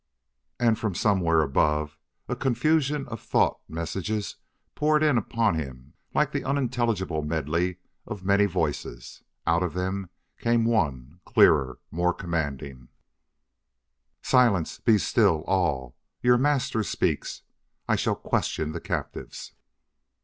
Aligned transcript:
And, 0.59 0.79
from 0.79 0.95
somewhere 0.95 1.43
above, 1.43 1.99
a 2.27 2.35
confusion 2.35 3.07
of 3.09 3.21
thought 3.21 3.59
messages 3.67 4.37
poured 4.73 5.03
in 5.03 5.15
upon 5.15 5.53
him 5.53 5.93
like 6.15 6.31
the 6.31 6.43
unintelligible 6.43 7.21
medley 7.21 7.77
of 8.07 8.25
many 8.25 8.47
voices. 8.47 9.21
Out 9.45 9.61
of 9.61 9.75
them 9.75 10.09
came 10.39 10.65
one, 10.65 11.19
clearer, 11.23 11.77
more 11.91 12.15
commanding: 12.15 12.87
"Silence! 14.23 14.79
Be 14.79 14.97
still, 14.97 15.43
all! 15.45 15.95
Your 16.23 16.39
Master 16.39 16.81
speaks. 16.81 17.43
I 17.87 17.95
shall 17.95 18.15
question 18.15 18.71
the 18.71 18.81
captives." 18.81 19.53